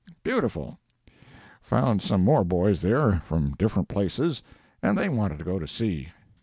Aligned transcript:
beautiful! 0.23 0.79
Found 1.61 2.01
some 2.01 2.23
more 2.23 2.43
boys 2.43 2.81
there 2.81 3.19
from 3.23 3.51
different 3.51 3.87
places, 3.87 4.41
and 4.81 4.97
they 4.97 5.09
wanted 5.09 5.37
to 5.37 5.45
go 5.45 5.59
to 5.59 5.67
sea. 5.67 6.07